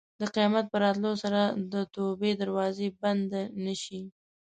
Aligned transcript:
د 0.19 0.21
قیامت 0.35 0.65
په 0.69 0.77
راتلو 0.83 1.11
سره 1.23 1.41
د 1.73 1.75
توبې 1.95 2.31
دروازه 2.41 2.87
بنده 3.01 3.41
نه 3.65 3.73
شي. 3.83 4.01